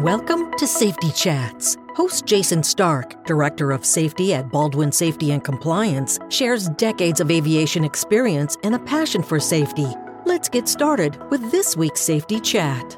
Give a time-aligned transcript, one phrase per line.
[0.00, 1.76] Welcome to Safety Chats.
[1.94, 7.84] Host Jason Stark, Director of Safety at Baldwin Safety and Compliance, shares decades of aviation
[7.84, 9.86] experience and a passion for safety.
[10.24, 12.96] Let's get started with this week's Safety Chat.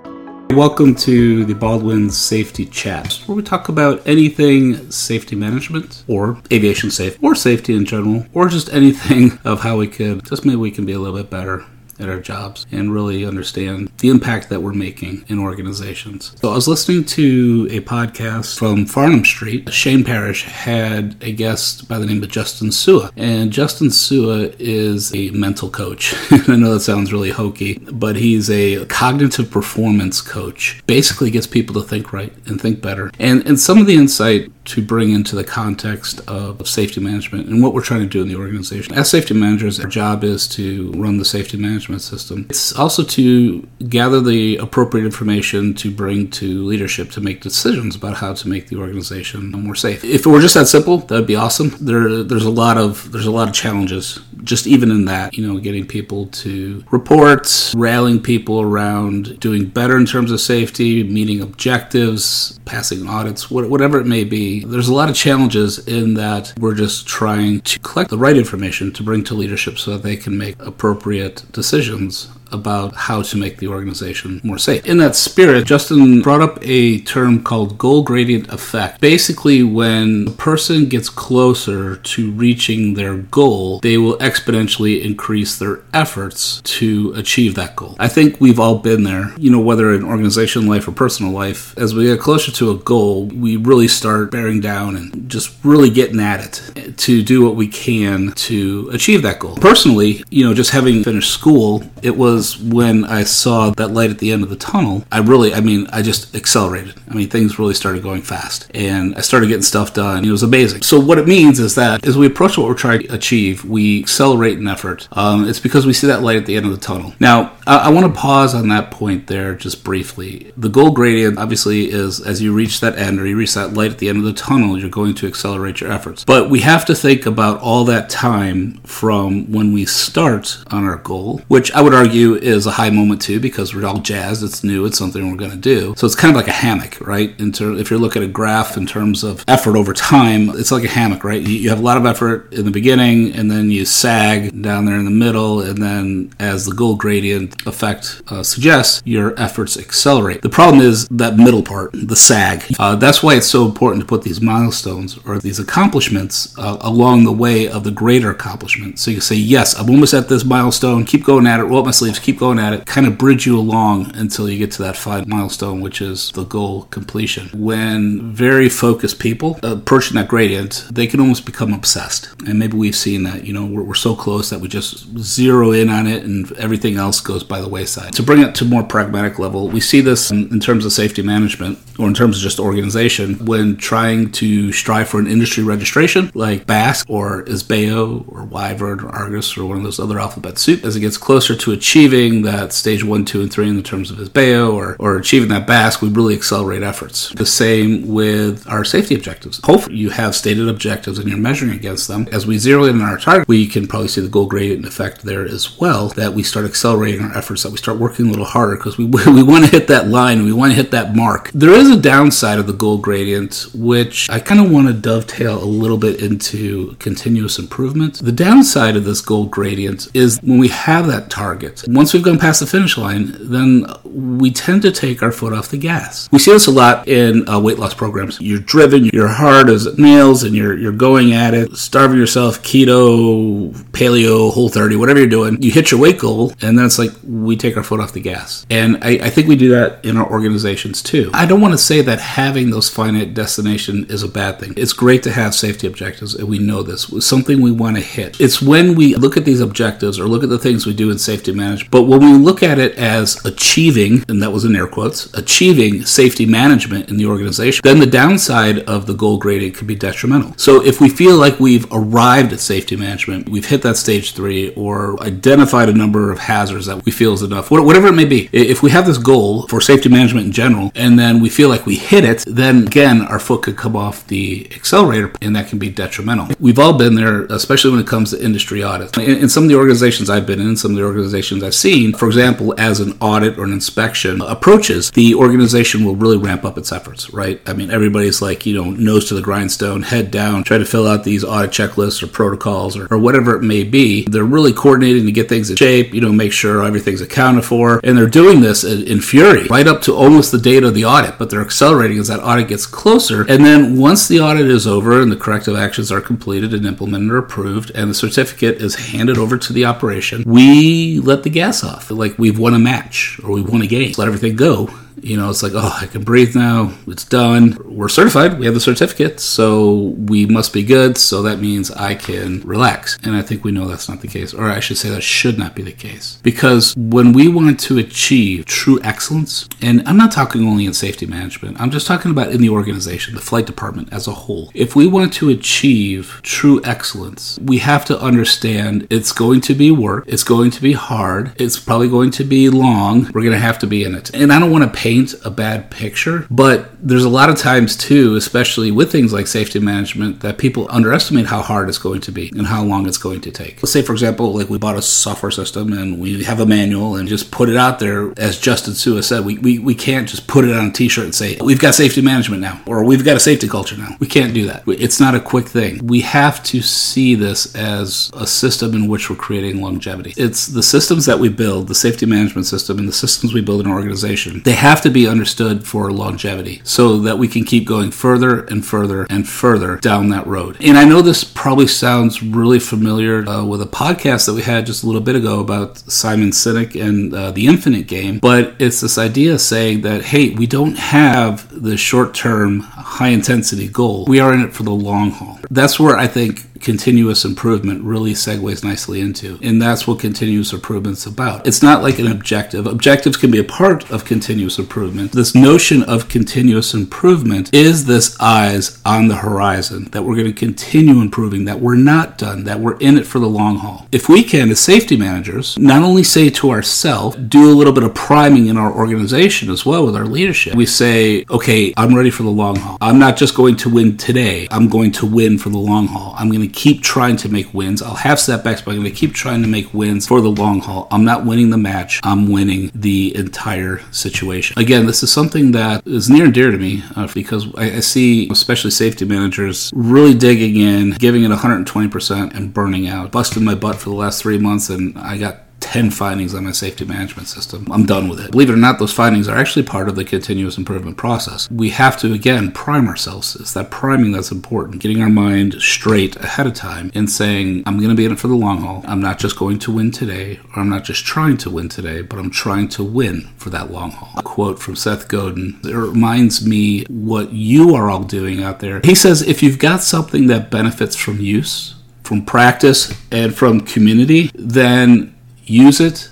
[0.50, 6.92] Welcome to the Baldwin Safety Chat, where we talk about anything safety management or aviation
[6.92, 10.70] safety or safety in general, or just anything of how we could just maybe we
[10.70, 11.64] can be a little bit better
[11.98, 16.34] at our jobs and really understand the impact that we're making in organizations.
[16.40, 19.72] So I was listening to a podcast from Farnham Street.
[19.72, 23.10] Shane Parrish had a guest by the name of Justin Sua.
[23.16, 26.14] And Justin Sua is a mental coach.
[26.48, 30.82] I know that sounds really hokey, but he's a cognitive performance coach.
[30.86, 33.10] Basically gets people to think right and think better.
[33.18, 37.62] And and some of the insight to bring into the context of safety management and
[37.62, 38.94] what we're trying to do in the organization.
[38.94, 42.46] As safety managers, our job is to run the safety management system.
[42.48, 48.16] It's also to gather the appropriate information to bring to leadership to make decisions about
[48.16, 50.04] how to make the organization more safe.
[50.04, 51.70] If it were just that simple, that'd be awesome.
[51.80, 55.34] There, there's a lot of there's a lot of challenges just even in that.
[55.34, 61.02] You know, getting people to report, rallying people around doing better in terms of safety,
[61.02, 66.52] meeting objectives, passing audits, whatever it may be there's a lot of challenges in that
[66.58, 70.16] we're just trying to collect the right information to bring to leadership so that they
[70.16, 74.84] can make appropriate decisions about how to make the organization more safe.
[74.86, 79.00] In that spirit, Justin brought up a term called goal gradient effect.
[79.00, 85.80] Basically, when a person gets closer to reaching their goal, they will exponentially increase their
[85.92, 87.96] efforts to achieve that goal.
[87.98, 91.76] I think we've all been there, you know, whether in organization life or personal life.
[91.78, 95.90] As we get closer to a goal, we really start bearing down and just really
[95.90, 96.40] getting at
[96.76, 99.56] it to do what we can to achieve that goal.
[99.56, 104.10] Personally, you know, just having finished school, it was was when I saw that light
[104.10, 105.04] at the end of the tunnel.
[105.12, 106.94] I really, I mean, I just accelerated.
[107.08, 110.24] I mean, things really started going fast, and I started getting stuff done.
[110.24, 110.82] It was amazing.
[110.82, 114.00] So what it means is that as we approach what we're trying to achieve, we
[114.00, 115.08] accelerate in effort.
[115.12, 117.14] Um, it's because we see that light at the end of the tunnel.
[117.20, 120.52] Now, I, I want to pause on that point there just briefly.
[120.56, 123.92] The goal gradient obviously is as you reach that end or you reach that light
[123.92, 126.24] at the end of the tunnel, you're going to accelerate your efforts.
[126.24, 130.96] But we have to think about all that time from when we start on our
[130.96, 134.42] goal, which I would argue is a high moment too because we're all jazzed.
[134.42, 134.84] It's new.
[134.86, 135.94] It's something we're going to do.
[135.96, 137.38] So it's kind of like a hammock, right?
[137.40, 140.72] In ter- if you look at a graph in terms of effort over time, it's
[140.72, 141.40] like a hammock, right?
[141.40, 144.84] You, you have a lot of effort in the beginning, and then you sag down
[144.84, 149.76] there in the middle, and then as the goal gradient effect uh, suggests, your efforts
[149.76, 150.42] accelerate.
[150.42, 152.64] The problem is that middle part, the sag.
[152.78, 157.24] Uh, that's why it's so important to put these milestones or these accomplishments uh, along
[157.24, 158.98] the way of the greater accomplishment.
[158.98, 161.04] So you say, yes, I'm almost at this milestone.
[161.04, 161.64] Keep going at it.
[161.64, 164.58] Roll up my sleeves keep going at it, kind of bridge you along until you
[164.58, 167.48] get to that five milestone, which is the goal completion.
[167.52, 172.28] When very focused people approaching that gradient, they can almost become obsessed.
[172.46, 175.72] And maybe we've seen that, you know, we're, we're so close that we just zero
[175.72, 178.12] in on it and everything else goes by the wayside.
[178.14, 181.22] To bring it to more pragmatic level, we see this in, in terms of safety
[181.22, 186.30] management or in terms of just organization when trying to strive for an industry registration
[186.34, 190.84] like BASC or IS-BAO or Wyvern or Argus or one of those other alphabet soup
[190.84, 193.82] as it gets closer to achieving achieving that stage one, two, and three in the
[193.82, 197.30] terms of IS-BAO or, or achieving that BASC, we really accelerate efforts.
[197.30, 199.60] The same with our safety objectives.
[199.64, 202.28] Hopefully, you have stated objectives and you're measuring against them.
[202.30, 205.22] As we zero in on our target, we can probably see the goal gradient effect
[205.22, 206.08] there as well.
[206.08, 209.04] That we start accelerating our efforts, that we start working a little harder because we
[209.26, 211.50] we want to hit that line, we want to hit that mark.
[211.52, 215.62] There is a downside of the goal gradient, which I kind of want to dovetail
[215.62, 218.18] a little bit into continuous improvement.
[218.22, 222.38] The downside of this goal gradient is when we have that target once we've gone
[222.38, 226.28] past the finish line, then we tend to take our foot off the gas.
[226.32, 228.40] We see this a lot in uh, weight loss programs.
[228.40, 233.72] You're driven, you're hard as nails, and you're you're going at it, starving yourself, keto,
[233.92, 235.60] paleo, whole 30, whatever you're doing.
[235.62, 238.20] You hit your weight goal, and then it's like we take our foot off the
[238.20, 238.66] gas.
[238.70, 241.30] And I, I think we do that in our organizations too.
[241.34, 244.74] I don't want to say that having those finite destination is a bad thing.
[244.76, 247.12] It's great to have safety objectives, and we know this.
[247.12, 248.40] It's something we want to hit.
[248.40, 251.18] It's when we look at these objectives or look at the things we do in
[251.18, 254.86] safety management but when we look at it as achieving, and that was in air
[254.86, 259.86] quotes, achieving safety management in the organization, then the downside of the goal gradient could
[259.86, 260.54] be detrimental.
[260.56, 264.74] So if we feel like we've arrived at safety management, we've hit that stage three,
[264.74, 268.48] or identified a number of hazards that we feel is enough, whatever it may be,
[268.52, 271.86] if we have this goal for safety management in general, and then we feel like
[271.86, 275.78] we hit it, then again, our foot could come off the accelerator, and that can
[275.78, 276.48] be detrimental.
[276.60, 279.16] We've all been there, especially when it comes to industry audits.
[279.18, 281.76] In, in some of the organizations I've been in, some of the organizations I I've
[281.76, 286.66] seen, for example, as an audit or an inspection approaches, the organization will really ramp
[286.66, 287.62] up its efforts, right?
[287.66, 291.08] I mean, everybody's like, you know, nose to the grindstone, head down, try to fill
[291.08, 294.26] out these audit checklists or protocols or, or whatever it may be.
[294.26, 298.02] They're really coordinating to get things in shape, you know, make sure everything's accounted for.
[298.04, 301.06] And they're doing this in, in fury right up to almost the date of the
[301.06, 303.46] audit, but they're accelerating as that audit gets closer.
[303.48, 307.30] And then once the audit is over and the corrective actions are completed and implemented
[307.30, 311.61] or approved, and the certificate is handed over to the operation, we let the gas
[311.84, 312.10] off.
[312.10, 314.14] Like we've won a match or we've won a game.
[314.18, 316.92] Let everything go you know, it's like, oh, I can breathe now.
[317.06, 317.76] It's done.
[317.84, 318.58] We're certified.
[318.58, 319.40] We have the certificate.
[319.40, 321.18] So we must be good.
[321.18, 323.18] So that means I can relax.
[323.22, 324.54] And I think we know that's not the case.
[324.54, 326.38] Or I should say that should not be the case.
[326.42, 331.26] Because when we want to achieve true excellence, and I'm not talking only in safety
[331.26, 334.70] management, I'm just talking about in the organization, the flight department as a whole.
[334.74, 339.90] If we want to achieve true excellence, we have to understand it's going to be
[339.90, 340.24] work.
[340.26, 341.52] It's going to be hard.
[341.60, 343.24] It's probably going to be long.
[343.32, 344.34] We're going to have to be in it.
[344.34, 346.46] And I don't want to paint a bad picture.
[346.48, 350.86] But there's a lot of times, too, especially with things like safety management, that people
[350.90, 353.82] underestimate how hard it's going to be and how long it's going to take.
[353.82, 357.16] Let's say, for example, like we bought a software system and we have a manual
[357.16, 358.32] and just put it out there.
[358.36, 361.24] As Justin Sua said, we, we, we can't just put it on a t shirt
[361.24, 364.16] and say, we've got safety management now or we've got a safety culture now.
[364.20, 364.84] We can't do that.
[364.86, 366.06] It's not a quick thing.
[366.06, 370.32] We have to see this as a system in which we're creating longevity.
[370.36, 373.80] It's the systems that we build, the safety management system, and the systems we build
[373.80, 374.62] in our organization.
[374.62, 378.64] They have have to be understood for longevity so that we can keep going further
[378.64, 380.76] and further and further down that road.
[380.80, 384.84] And I know this probably sounds really familiar uh, with a podcast that we had
[384.84, 389.00] just a little bit ago about Simon Sinek and uh, the Infinite Game, but it's
[389.00, 394.26] this idea saying that, hey, we don't have the short term, high intensity goal.
[394.26, 395.58] We are in it for the long haul.
[395.70, 399.58] That's where I think continuous improvement really segues nicely into.
[399.62, 401.66] And that's what continuous improvement's about.
[401.66, 402.86] It's not like an objective.
[402.86, 405.32] Objectives can be a part of continuous improvement.
[405.32, 410.52] This notion of continuous improvement is this eyes on the horizon that we're going to
[410.52, 414.06] continue improving, that we're not done, that we're in it for the long haul.
[414.12, 418.02] If we can, as safety managers, not only say to ourselves, do a little bit
[418.02, 422.30] of priming in our organization as well with our leadership, we say, okay, I'm ready
[422.30, 422.98] for the long haul.
[423.00, 426.34] I'm not just going to win today, I'm going to win for the long haul.
[426.36, 428.02] I'm going to keep trying to make wins.
[428.02, 430.80] I'll have setbacks, but I'm going to keep trying to make wins for the long
[430.80, 431.08] haul.
[431.10, 434.78] I'm not winning the match, I'm winning the entire situation.
[434.78, 438.00] Again, this is something that is near and dear to me uh, because I, I
[438.00, 443.32] see, especially safety managers, really digging in, giving it 120% and burning out.
[443.32, 445.58] Busted my butt for the last three months, and I got
[445.92, 447.86] 10 findings on my safety management system.
[447.92, 448.52] I'm done with it.
[448.52, 451.70] Believe it or not, those findings are actually part of the continuous improvement process.
[451.70, 453.56] We have to, again, prime ourselves.
[453.56, 457.98] It's that priming that's important, getting our mind straight ahead of time and saying, I'm
[457.98, 459.04] going to be in it for the long haul.
[459.06, 462.22] I'm not just going to win today, or I'm not just trying to win today,
[462.22, 464.30] but I'm trying to win for that long haul.
[464.38, 469.02] A quote from Seth Godin it reminds me what you are all doing out there.
[469.04, 474.50] He says, if you've got something that benefits from use, from practice, and from community,
[474.54, 475.31] then
[475.64, 476.30] use it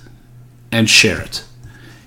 [0.73, 1.44] and share it.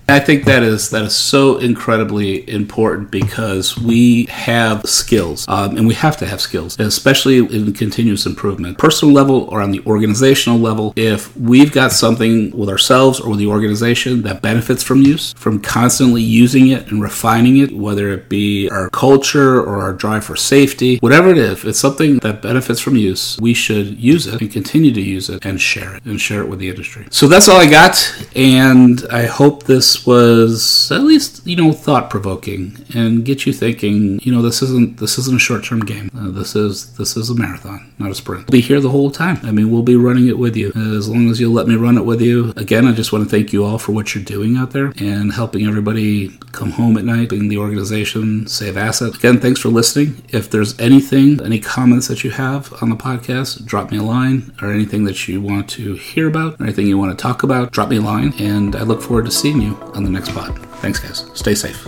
[0.06, 5.86] I think that is that is so incredibly important because we have skills, um, and
[5.86, 10.58] we have to have skills, especially in continuous improvement, personal level or on the organizational
[10.58, 10.92] level.
[10.94, 15.58] If we've got something with ourselves or with the organization that benefits from use, from
[15.58, 20.36] constantly using it and refining it, whether it be our culture or our drive for
[20.54, 24.40] safety, whatever it is, if it's something that benefits from use, we should use it
[24.40, 27.02] and continue to use it and share it and share it with the industry.
[27.10, 27.94] So that's all I got,
[28.34, 32.62] and I hope this was at least you know thought provoking
[32.94, 34.20] and get you thinking.
[34.24, 36.08] You know, this isn't this isn't a short term game.
[36.18, 38.46] Uh, this is this is a marathon, not a sprint.
[38.46, 39.38] We'll be here the whole time.
[39.42, 41.98] I mean, we'll be running it with you as long as you'll let me run
[41.98, 42.54] it with you.
[42.56, 45.34] Again, I just want to thank you all for what you're doing out there and
[45.40, 46.28] helping everybody
[46.58, 48.93] come home at night, in the organization save assets.
[49.00, 50.22] Again, thanks for listening.
[50.28, 54.54] If there's anything, any comments that you have on the podcast, drop me a line
[54.60, 57.72] or anything that you want to hear about, or anything you want to talk about,
[57.72, 58.34] drop me a line.
[58.38, 60.58] And I look forward to seeing you on the next pod.
[60.76, 61.30] Thanks, guys.
[61.34, 61.86] Stay safe.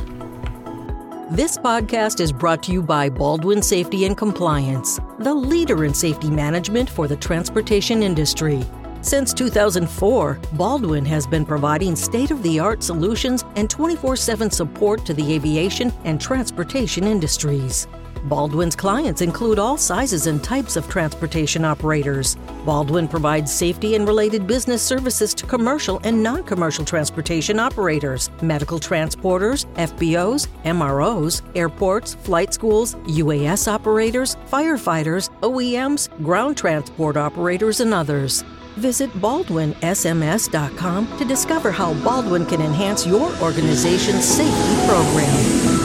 [1.31, 6.31] This podcast is brought to you by Baldwin Safety and Compliance, the leader in safety
[6.31, 8.65] management for the transportation industry.
[9.07, 15.05] Since 2004, Baldwin has been providing state of the art solutions and 24 7 support
[15.05, 17.87] to the aviation and transportation industries.
[18.25, 22.37] Baldwin's clients include all sizes and types of transportation operators.
[22.65, 28.81] Baldwin provides safety and related business services to commercial and non commercial transportation operators, medical
[28.81, 38.43] transporters, FBOs, MROs, airports, flight schools, UAS operators, firefighters, OEMs, ground transport operators, and others.
[38.77, 45.76] Visit baldwinsms.com to discover how Baldwin can enhance your organization's safety program.